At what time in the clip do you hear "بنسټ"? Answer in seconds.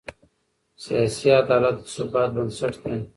2.35-2.73